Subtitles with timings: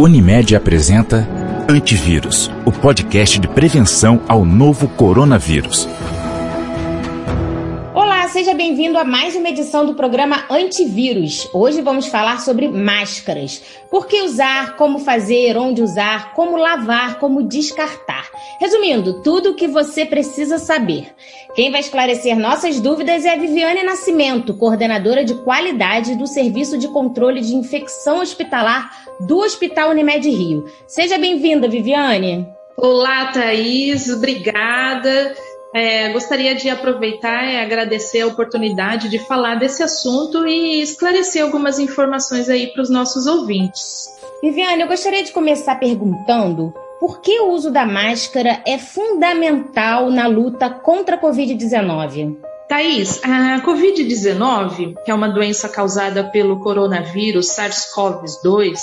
[0.00, 1.28] Unimed apresenta
[1.68, 5.86] Antivírus, o podcast de prevenção ao novo coronavírus.
[8.40, 11.46] Seja bem-vindo a mais uma edição do programa Antivírus.
[11.52, 13.60] Hoje vamos falar sobre máscaras.
[13.90, 18.30] Por que usar, como fazer, onde usar, como lavar, como descartar.
[18.58, 21.14] Resumindo, tudo o que você precisa saber.
[21.54, 26.88] Quem vai esclarecer nossas dúvidas é a Viviane Nascimento, coordenadora de qualidade do Serviço de
[26.88, 30.64] Controle de Infecção Hospitalar do Hospital Unimed Rio.
[30.86, 32.48] Seja bem-vinda, Viviane.
[32.74, 35.34] Olá, Thaís, obrigada.
[35.72, 41.78] É, gostaria de aproveitar e agradecer a oportunidade de falar desse assunto e esclarecer algumas
[41.78, 44.08] informações aí para os nossos ouvintes.
[44.42, 50.26] Viviane, eu gostaria de começar perguntando por que o uso da máscara é fundamental na
[50.26, 52.36] luta contra a Covid-19?
[52.68, 58.78] Thaís, a Covid-19, que é uma doença causada pelo coronavírus SARS-CoV-2,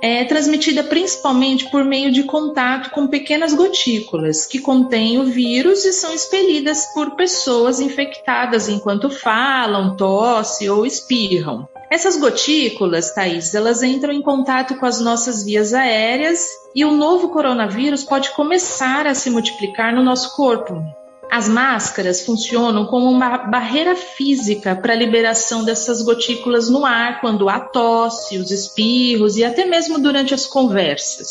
[0.00, 5.92] é transmitida principalmente por meio de contato com pequenas gotículas que contêm o vírus e
[5.92, 11.68] são expelidas por pessoas infectadas enquanto falam, tossem ou espirram.
[11.90, 17.30] Essas gotículas, Thaís, elas entram em contato com as nossas vias aéreas e o novo
[17.30, 20.84] coronavírus pode começar a se multiplicar no nosso corpo.
[21.30, 27.48] As máscaras funcionam como uma barreira física para a liberação dessas gotículas no ar quando
[27.48, 31.30] há tosse, os espirros e até mesmo durante as conversas.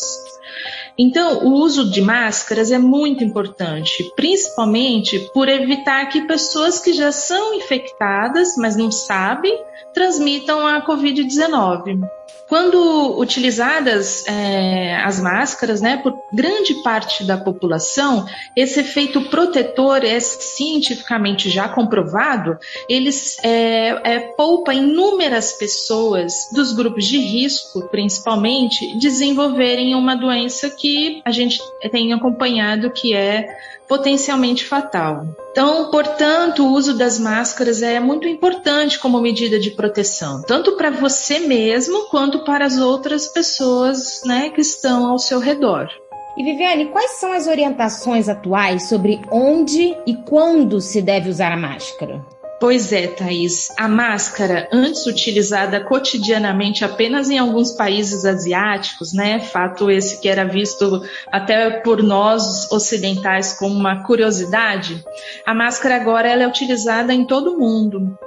[0.98, 7.12] Então, o uso de máscaras é muito importante, principalmente por evitar que pessoas que já
[7.12, 9.60] são infectadas, mas não sabem,
[9.94, 12.17] transmitam a Covid-19.
[12.48, 18.26] Quando utilizadas é, as máscaras, né, por grande parte da população,
[18.56, 22.58] esse efeito protetor é cientificamente já comprovado.
[22.88, 31.22] Eles é, é, poupa inúmeras pessoas dos grupos de risco, principalmente, desenvolverem uma doença que
[31.26, 31.60] a gente
[31.92, 33.46] tem acompanhado, que é
[33.88, 35.26] potencialmente fatal.
[35.52, 40.92] Então, portanto, o uso das máscaras é muito importante como medida de proteção, tanto para
[40.92, 45.90] você mesmo quanto para as outras pessoas né, que estão ao seu redor.
[46.38, 51.58] E Viviane, quais são as orientações atuais sobre onde e quando se deve usar a
[51.58, 52.24] máscara?
[52.60, 53.72] Pois é, Thaís.
[53.78, 59.40] A máscara, antes utilizada cotidianamente apenas em alguns países asiáticos, né?
[59.40, 65.04] Fato esse que era visto até por nós ocidentais como uma curiosidade.
[65.46, 68.18] A máscara agora ela é utilizada em todo o mundo.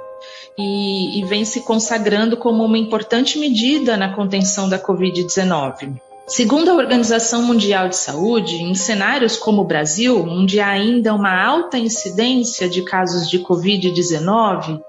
[0.57, 5.99] E, e vem se consagrando como uma importante medida na contenção da Covid-19.
[6.31, 11.43] Segundo a Organização Mundial de Saúde, em cenários como o Brasil, onde há ainda uma
[11.43, 14.81] alta incidência de casos de Covid-19,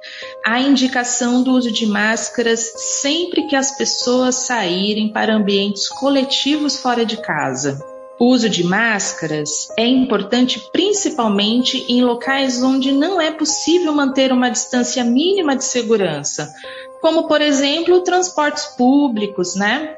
[0.46, 7.04] há indicação do uso de máscaras sempre que as pessoas saírem para ambientes coletivos fora
[7.04, 7.84] de casa.
[8.20, 14.48] O uso de máscaras é importante principalmente em locais onde não é possível manter uma
[14.48, 16.54] distância mínima de segurança,
[17.00, 19.96] como, por exemplo, transportes públicos, né?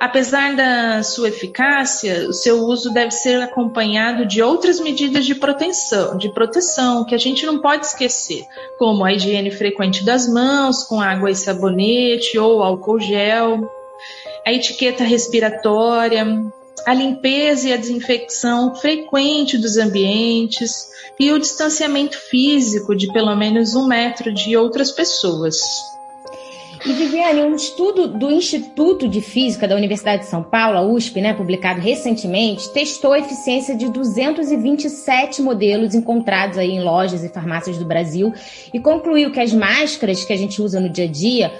[0.00, 6.16] Apesar da sua eficácia, o seu uso deve ser acompanhado de outras medidas de proteção,
[6.16, 8.44] de proteção que a gente não pode esquecer,
[8.78, 13.70] como a higiene frequente das mãos com água e sabonete ou álcool gel,
[14.44, 16.26] a etiqueta respiratória,
[16.84, 23.74] a limpeza e a desinfecção frequente dos ambientes e o distanciamento físico de pelo menos
[23.74, 25.60] um metro de outras pessoas.
[26.84, 31.20] E Viviane, um estudo do Instituto de Física da Universidade de São Paulo, a USP,
[31.20, 37.78] né, publicado recentemente, testou a eficiência de 227 modelos encontrados aí em lojas e farmácias
[37.78, 38.32] do Brasil
[38.74, 41.52] e concluiu que as máscaras que a gente usa no dia a dia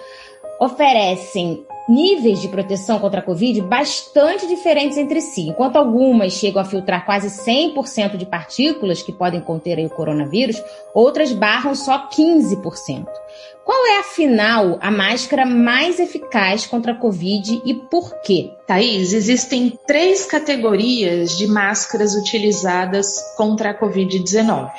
[0.59, 5.43] oferecem níveis de proteção contra a Covid bastante diferentes entre si.
[5.43, 10.61] Enquanto algumas chegam a filtrar quase 100% de partículas que podem conter o coronavírus,
[10.93, 13.07] outras barram só 15%.
[13.65, 18.51] Qual é, afinal, a máscara mais eficaz contra a Covid e por quê?
[18.67, 24.71] Thaís, existem três categorias de máscaras utilizadas contra a Covid-19.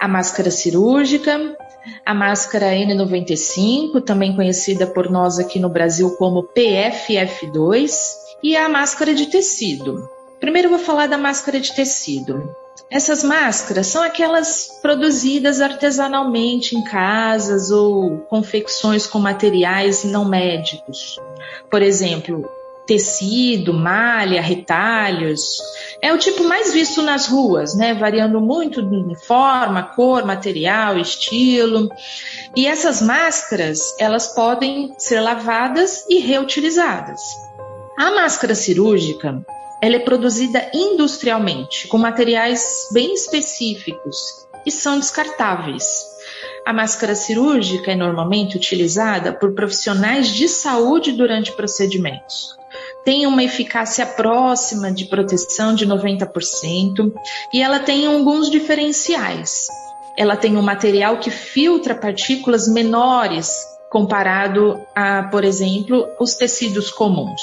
[0.00, 1.56] A máscara cirúrgica,
[2.04, 9.14] a máscara N95, também conhecida por nós aqui no Brasil como PFF2, e a máscara
[9.14, 10.08] de tecido.
[10.40, 12.54] Primeiro vou falar da máscara de tecido.
[12.90, 21.18] Essas máscaras são aquelas produzidas artesanalmente em casas ou confecções com materiais não médicos.
[21.70, 22.48] Por exemplo,
[22.86, 25.58] tecido, malha, retalhos.
[26.00, 27.92] É o tipo mais visto nas ruas, né?
[27.94, 31.88] Variando muito de forma, cor, material, estilo.
[32.54, 37.20] E essas máscaras, elas podem ser lavadas e reutilizadas.
[37.98, 39.44] A máscara cirúrgica,
[39.80, 45.84] ela é produzida industrialmente, com materiais bem específicos e são descartáveis.
[46.66, 52.56] A máscara cirúrgica é normalmente utilizada por profissionais de saúde durante procedimentos.
[53.04, 57.12] Tem uma eficácia próxima de proteção de 90%
[57.54, 59.68] e ela tem alguns diferenciais.
[60.16, 67.40] Ela tem um material que filtra partículas menores comparado a, por exemplo, os tecidos comuns.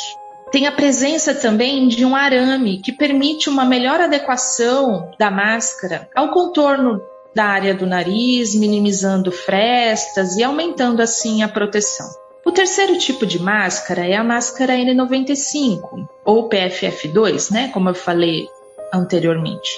[0.53, 6.29] Tem a presença também de um arame que permite uma melhor adequação da máscara ao
[6.29, 7.01] contorno
[7.33, 12.07] da área do nariz, minimizando frestas e aumentando assim a proteção.
[12.45, 18.47] O terceiro tipo de máscara é a máscara N95 ou PFF2, né, como eu falei
[18.93, 19.71] anteriormente.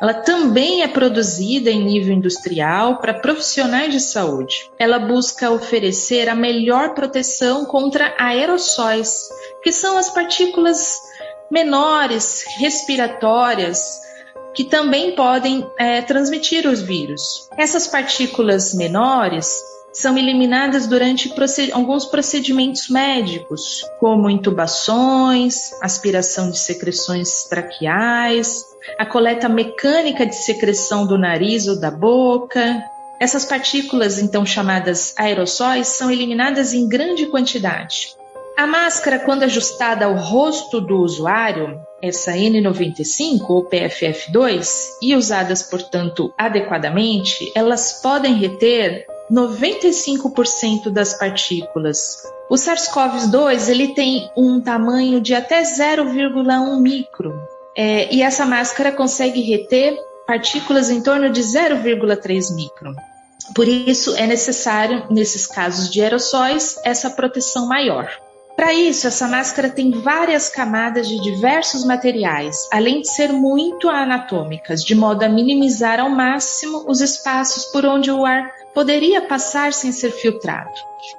[0.00, 4.70] Ela também é produzida em nível industrial para profissionais de saúde.
[4.78, 9.28] Ela busca oferecer a melhor proteção contra aerossóis,
[9.62, 11.00] que são as partículas
[11.50, 14.00] menores respiratórias
[14.54, 17.48] que também podem é, transmitir os vírus.
[17.56, 19.62] Essas partículas menores
[19.92, 28.64] são eliminadas durante proced alguns procedimentos médicos, como intubações, aspiração de secreções traqueais,
[28.98, 32.82] a coleta mecânica de secreção do nariz ou da boca.
[33.20, 38.16] Essas partículas, então chamadas aerossóis, são eliminadas em grande quantidade.
[38.62, 44.68] A máscara, quando ajustada ao rosto do usuário, essa N95 ou PFF2,
[45.02, 52.22] e usadas, portanto, adequadamente, elas podem reter 95% das partículas.
[52.48, 57.34] O SARS-CoV-2 ele tem um tamanho de até 0,1 micro
[57.76, 62.94] é, e essa máscara consegue reter partículas em torno de 0,3 micro.
[63.56, 68.21] Por isso é necessário, nesses casos de aerossóis, essa proteção maior.
[68.56, 74.84] Para isso, essa máscara tem várias camadas de diversos materiais, além de ser muito anatômicas,
[74.84, 79.90] de modo a minimizar ao máximo os espaços por onde o ar poderia passar sem
[79.90, 80.72] ser filtrado.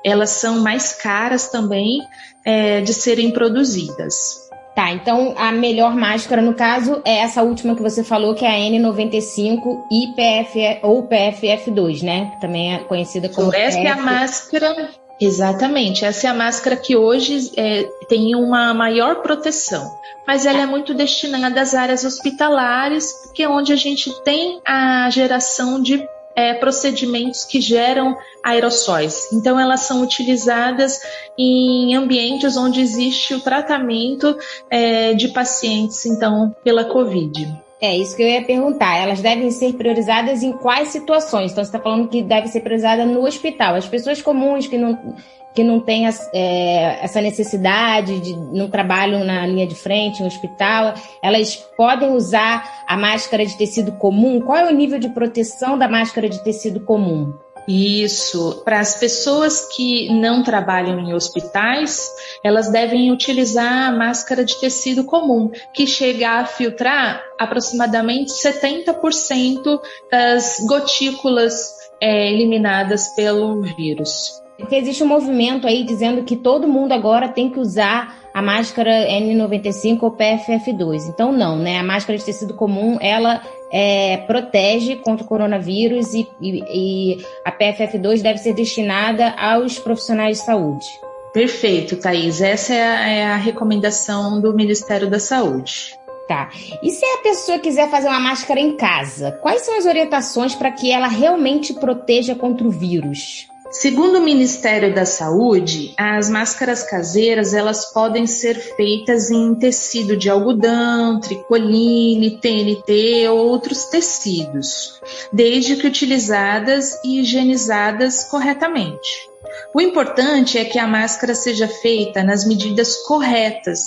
[0.04, 2.00] Elas são mais caras também
[2.46, 4.44] é, de serem produzidas.
[4.76, 8.50] Tá, então a melhor máscara no caso é essa última que você falou, que é
[8.50, 12.32] a N95 e PF, ou PFF2, né?
[12.42, 13.54] Também é conhecida como.
[13.54, 19.22] Essa é a máscara Exatamente, essa é a máscara que hoje é, tem uma maior
[19.22, 19.90] proteção,
[20.28, 25.10] mas ela é muito destinada às áreas hospitalares, que é onde a gente tem a
[25.10, 26.06] geração de
[26.36, 29.32] é, procedimentos que geram aerossóis.
[29.32, 31.00] Então, elas são utilizadas
[31.38, 34.36] em ambientes onde existe o tratamento
[34.70, 37.63] é, de pacientes, então, pela Covid.
[37.84, 38.96] É isso que eu ia perguntar.
[38.96, 41.52] Elas devem ser priorizadas em quais situações?
[41.52, 43.76] Então, você está falando que deve ser priorizada no hospital.
[43.76, 45.18] As pessoas comuns que não,
[45.54, 50.94] que não têm é, essa necessidade, de não trabalham na linha de frente, no hospital,
[51.22, 54.40] elas podem usar a máscara de tecido comum?
[54.40, 57.34] Qual é o nível de proteção da máscara de tecido comum?
[57.68, 58.62] Isso.
[58.66, 62.10] Para as pessoas que não trabalham em hospitais,
[62.44, 69.80] elas devem utilizar a máscara de tecido comum, que chega a filtrar aproximadamente 70%
[70.12, 74.42] das gotículas é, eliminadas pelo vírus.
[74.58, 79.08] Porque existe um movimento aí dizendo que todo mundo agora tem que usar a máscara
[79.10, 81.10] N95 ou PFF2.
[81.10, 81.78] Então não, né?
[81.78, 87.52] A máscara de tecido comum, ela é, protege contra o coronavírus e, e, e a
[87.52, 90.86] PFF2 deve ser destinada aos profissionais de saúde.
[91.34, 92.42] Perfeito, Thaís.
[92.42, 95.98] Essa é a, é a recomendação do Ministério da Saúde.
[96.28, 96.50] Tá.
[96.82, 100.72] E se a pessoa quiser fazer uma máscara em casa, quais são as orientações para
[100.72, 103.48] que ela realmente proteja contra o vírus?
[103.74, 110.30] Segundo o Ministério da Saúde, as máscaras caseiras elas podem ser feitas em tecido de
[110.30, 115.02] algodão, tricoline, TNT ou outros tecidos,
[115.34, 119.28] desde que utilizadas e higienizadas corretamente.
[119.74, 123.84] O importante é que a máscara seja feita nas medidas corretas,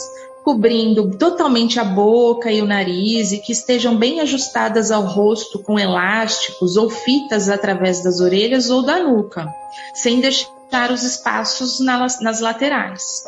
[0.47, 5.77] cobrindo totalmente a boca e o nariz e que estejam bem ajustadas ao rosto com
[5.77, 9.53] elásticos ou fitas através das orelhas ou da nuca,
[9.93, 13.25] sem deixar os espaços nas laterais.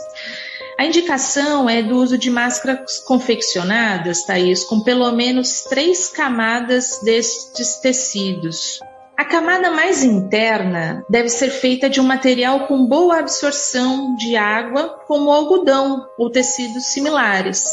[0.79, 7.81] A indicação é do uso de máscaras confeccionadas, Thaís, com pelo menos três camadas destes
[7.81, 8.79] tecidos,
[9.19, 15.01] a camada mais interna deve ser feita de um material com boa absorção de água,
[15.09, 17.65] como algodão ou tecidos similares.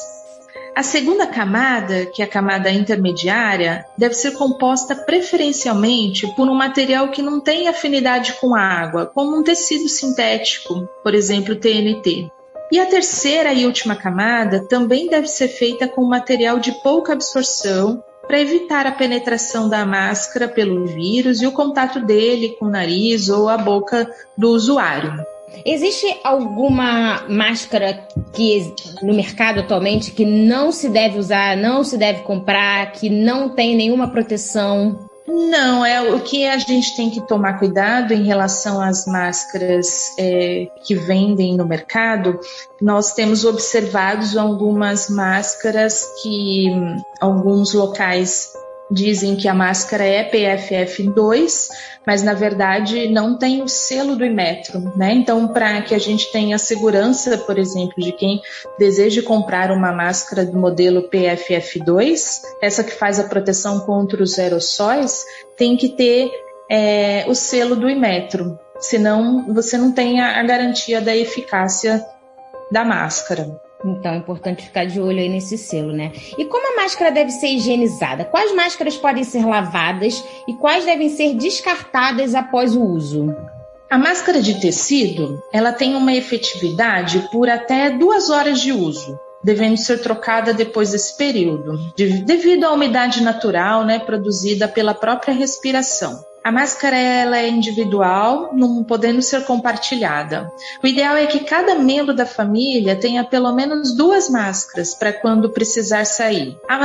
[0.75, 7.09] A segunda camada, que é a camada intermediária, deve ser composta preferencialmente por um material
[7.09, 12.27] que não tem afinidade com a água, como um tecido sintético, por exemplo, TNT.
[12.71, 18.03] E a terceira e última camada também deve ser feita com material de pouca absorção
[18.27, 23.29] para evitar a penetração da máscara pelo vírus e o contato dele com o nariz
[23.29, 25.13] ou a boca do usuário.
[25.65, 32.21] Existe alguma máscara que no mercado atualmente que não se deve usar, não se deve
[32.23, 35.07] comprar, que não tem nenhuma proteção?
[35.27, 40.67] Não, é o que a gente tem que tomar cuidado em relação às máscaras é,
[40.83, 42.39] que vendem no mercado.
[42.79, 46.67] Nós temos observado algumas máscaras que
[47.19, 48.53] alguns locais
[48.89, 51.69] dizem que a máscara é PFF2,
[52.05, 55.13] mas na verdade não tem o selo do Imetro, né?
[55.13, 58.41] Então, para que a gente tenha segurança, por exemplo, de quem
[58.77, 65.25] deseja comprar uma máscara do modelo PFF2, essa que faz a proteção contra os aerossóis,
[65.57, 66.31] tem que ter
[66.69, 72.05] é, o selo do Imetro, senão você não tem a garantia da eficácia
[72.71, 73.64] da máscara.
[73.85, 76.11] Então é importante ficar de olho aí nesse selo, né?
[76.37, 78.25] E como a máscara deve ser higienizada?
[78.25, 83.33] Quais máscaras podem ser lavadas e quais devem ser descartadas após o uso?
[83.89, 89.77] A máscara de tecido, ela tem uma efetividade por até duas horas de uso, devendo
[89.77, 96.19] ser trocada depois desse período, devido à umidade natural, né, produzida pela própria respiração.
[96.45, 100.47] A máscara ela é individual, não podendo ser compartilhada.
[100.83, 105.49] O ideal é que cada membro da família tenha pelo menos duas máscaras para quando
[105.49, 106.55] precisar sair.
[106.69, 106.75] A,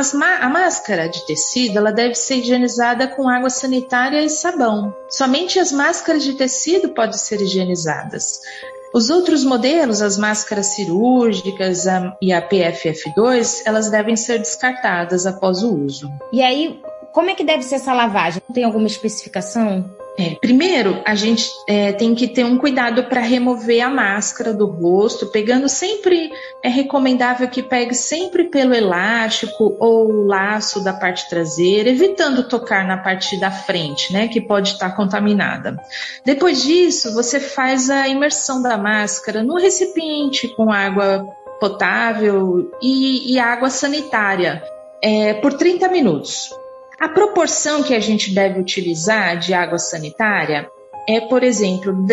[0.41, 4.97] a máscara de tecido ela deve ser higienizada com água sanitária e sabão.
[5.11, 8.41] Somente as máscaras de tecido podem ser higienizadas.
[8.95, 11.85] Os outros modelos, as máscaras cirúrgicas
[12.23, 16.11] e a PFF2, elas devem ser descartadas após o uso.
[16.33, 16.81] E aí,
[17.13, 18.43] como é que deve ser essa lavagem?
[18.53, 19.91] Tem alguma especificação?
[20.19, 24.67] É, primeiro, a gente é, tem que ter um cuidado para remover a máscara do
[24.67, 26.31] rosto, pegando sempre,
[26.63, 32.99] é recomendável que pegue sempre pelo elástico ou laço da parte traseira, evitando tocar na
[32.99, 35.77] parte da frente, né, que pode estar contaminada.
[36.25, 41.27] Depois disso, você faz a imersão da máscara no recipiente com água
[41.59, 44.63] potável e, e água sanitária
[45.03, 46.51] é, por 30 minutos.
[47.01, 50.71] A proporção que a gente deve utilizar de água sanitária
[51.09, 52.07] é, por exemplo,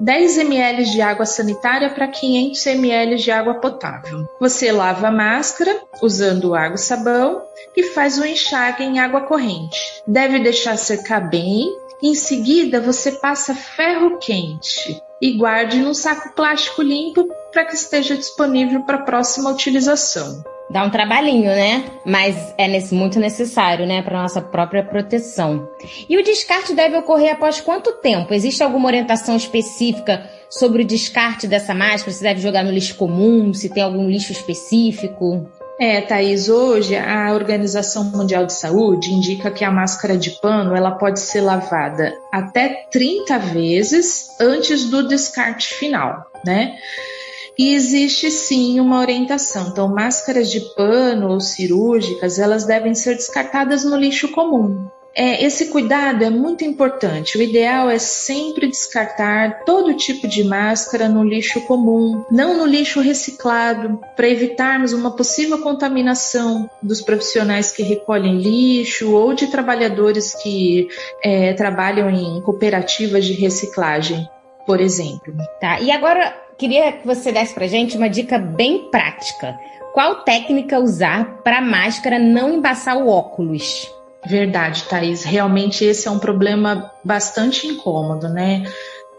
[0.00, 4.26] 10 ml de água sanitária para 500 ml de água potável.
[4.40, 7.40] Você lava a máscara usando água e sabão
[7.76, 9.78] e faz o um enxágue em água corrente.
[10.08, 11.70] Deve deixar secar bem.
[12.02, 18.16] Em seguida, você passa ferro quente e guarde num saco plástico limpo para que esteja
[18.16, 20.42] disponível para próxima utilização.
[20.72, 21.84] Dá um trabalhinho, né?
[22.04, 25.68] Mas é muito necessário, né, para nossa própria proteção.
[26.08, 28.32] E o descarte deve ocorrer após quanto tempo?
[28.32, 32.10] Existe alguma orientação específica sobre o descarte dessa máscara?
[32.10, 33.52] Se deve jogar no lixo comum?
[33.52, 35.46] Se tem algum lixo específico?
[35.78, 40.92] É, Thaís, hoje a Organização Mundial de Saúde indica que a máscara de pano ela
[40.92, 46.76] pode ser lavada até 30 vezes antes do descarte final, né?
[47.58, 49.68] E existe sim uma orientação.
[49.68, 54.88] Então, máscaras de pano ou cirúrgicas, elas devem ser descartadas no lixo comum.
[55.14, 57.36] É, esse cuidado é muito importante.
[57.36, 63.00] O ideal é sempre descartar todo tipo de máscara no lixo comum, não no lixo
[63.00, 70.88] reciclado, para evitarmos uma possível contaminação dos profissionais que recolhem lixo ou de trabalhadores que
[71.22, 74.26] é, trabalham em cooperativas de reciclagem,
[74.66, 75.34] por exemplo.
[75.60, 75.78] Tá.
[75.80, 79.58] E agora queria que você desse pra gente uma dica bem prática.
[79.92, 83.92] Qual técnica usar para máscara não embaçar o óculos?
[84.24, 85.24] Verdade, Thaís.
[85.24, 88.62] Realmente esse é um problema bastante incômodo, né?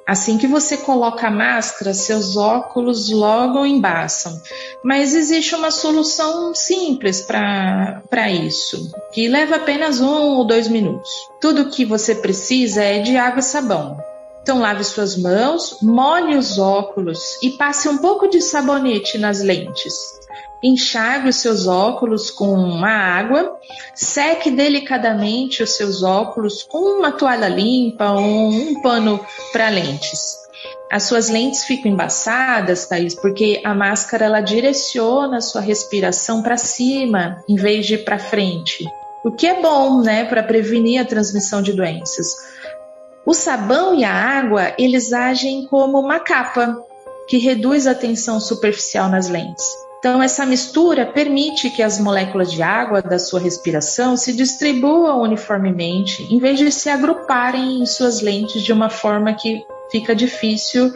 [0.07, 4.41] Assim que você coloca a máscara, seus óculos logo embaçam.
[4.81, 11.09] Mas existe uma solução simples para isso, que leva apenas um ou dois minutos.
[11.41, 14.12] Tudo que você precisa é de água e sabão.
[14.43, 19.93] Então, lave suas mãos, molhe os óculos e passe um pouco de sabonete nas lentes.
[20.61, 23.57] Enxague os seus óculos com uma água,
[23.95, 30.43] seque delicadamente os seus óculos com uma toalha limpa ou um pano para lentes.
[30.91, 36.57] As suas lentes ficam embaçadas, Thaís, porque a máscara ela direciona a sua respiração para
[36.57, 38.85] cima em vez de para frente.
[39.23, 42.27] O que é bom, né, para prevenir a transmissão de doenças.
[43.25, 46.77] O sabão e a água, eles agem como uma capa
[47.27, 49.65] que reduz a tensão superficial nas lentes.
[49.99, 56.23] Então, essa mistura permite que as moléculas de água da sua respiração se distribuam uniformemente,
[56.29, 60.91] em vez de se agruparem em suas lentes de uma forma que fica difícil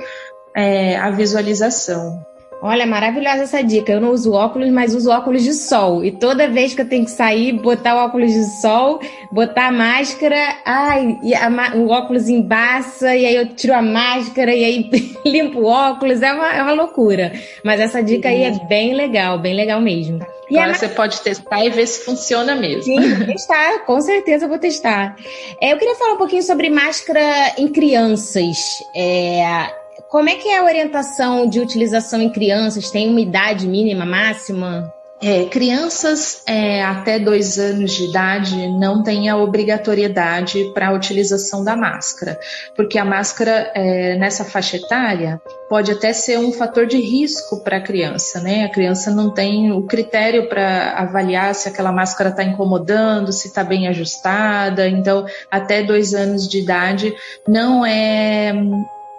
[0.53, 2.21] é, a visualização.
[2.61, 3.91] Olha, maravilhosa essa dica.
[3.91, 6.03] Eu não uso óculos, mas uso óculos de sol.
[6.03, 8.99] E toda vez que eu tenho que sair, botar o óculos de sol,
[9.31, 10.35] botar a máscara,
[10.65, 14.89] ai, a, o óculos embaça, e aí eu tiro a máscara, e aí
[15.23, 16.21] limpo o óculos.
[16.21, 17.31] É uma, é uma loucura.
[17.63, 20.19] Mas essa dica aí é bem legal, bem legal mesmo.
[20.49, 22.83] E Agora você pode testar e ver se funciona mesmo.
[22.83, 25.15] Sim, vou testar, com certeza vou testar.
[25.61, 28.81] É, eu queria falar um pouquinho sobre máscara em crianças.
[28.95, 29.69] É,
[30.09, 32.89] como é que é a orientação de utilização em crianças?
[32.89, 34.93] Tem uma idade mínima, máxima?
[35.19, 41.63] É, crianças é, até dois anos de idade não têm a obrigatoriedade para a utilização
[41.63, 42.39] da máscara,
[42.75, 47.77] porque a máscara é, nessa faixa etária pode até ser um fator de risco para
[47.77, 48.65] a criança, né?
[48.65, 53.63] A criança não tem o critério para avaliar se aquela máscara está incomodando, se está
[53.63, 57.11] bem ajustada, então até dois anos de idade
[57.47, 58.53] não é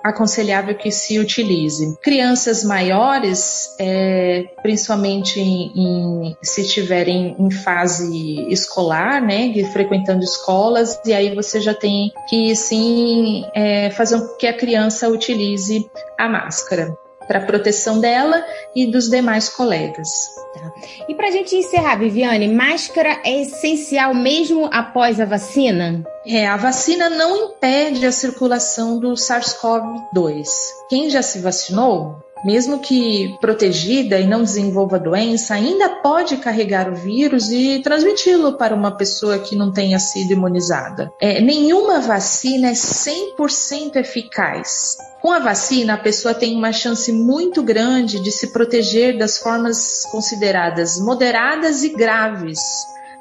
[0.08, 1.96] aconselhável que se utilize.
[2.02, 11.12] Crianças maiores, é, principalmente em, em, se estiverem em fase escolar, né, frequentando escolas, e
[11.12, 15.88] aí você já tem que sim é, fazer com que a criança utilize
[16.18, 16.96] a máscara
[17.28, 18.42] para proteção dela
[18.74, 20.08] e dos demais colegas.
[20.54, 20.72] Tá.
[21.08, 26.04] E para a gente encerrar, Viviane, máscara é essencial mesmo após a vacina?
[26.26, 30.46] É, a vacina não impede a circulação do SARS-CoV-2.
[30.88, 36.94] Quem já se vacinou mesmo que protegida e não desenvolva doença, ainda pode carregar o
[36.94, 41.12] vírus e transmiti-lo para uma pessoa que não tenha sido imunizada.
[41.20, 44.96] É, nenhuma vacina é 100% eficaz.
[45.20, 50.04] Com a vacina, a pessoa tem uma chance muito grande de se proteger das formas
[50.10, 52.60] consideradas moderadas e graves,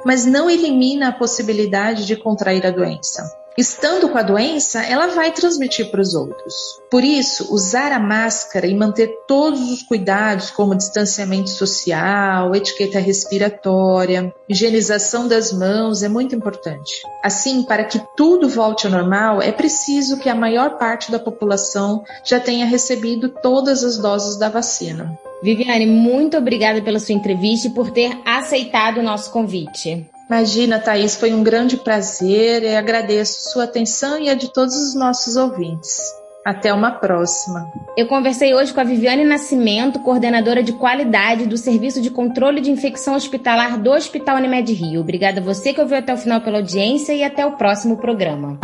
[0.05, 3.23] mas não elimina a possibilidade de contrair a doença
[3.57, 6.53] estando com a doença, ela vai transmitir para os outros.
[6.91, 14.33] Por isso, usar a máscara e manter todos os cuidados, como distanciamento social, etiqueta respiratória,
[14.47, 17.01] higienização das mãos, é muito importante.
[17.23, 22.03] Assim, para que tudo volte ao normal, é preciso que a maior parte da população
[22.23, 25.17] já tenha recebido todas as doses da vacina.
[25.41, 30.07] Viviane, muito obrigada pela sua entrevista e por ter aceitado o nosso convite.
[30.29, 34.93] Imagina, Thaís, foi um grande prazer e agradeço sua atenção e a de todos os
[34.93, 36.01] nossos ouvintes.
[36.45, 37.69] Até uma próxima.
[37.97, 42.71] Eu conversei hoje com a Viviane Nascimento, coordenadora de qualidade do Serviço de Controle de
[42.71, 45.01] Infecção Hospitalar do Hospital Unimed Rio.
[45.01, 48.59] Obrigada a você que ouviu até o final pela audiência e até o próximo programa.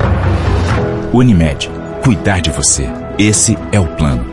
[1.14, 1.70] Unimed.
[2.04, 2.84] Cuidar de você.
[3.18, 4.26] Esse é o plano.